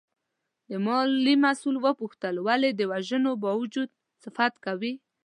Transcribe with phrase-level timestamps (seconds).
[0.69, 3.89] د مالیې مسوول وپوښتل ولې د وژنو باوجود
[4.23, 4.93] صفت کوې؟